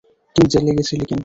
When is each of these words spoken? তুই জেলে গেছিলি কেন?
তুই 0.35 0.45
জেলে 0.47 0.71
গেছিলি 0.77 1.05
কেন? 1.05 1.19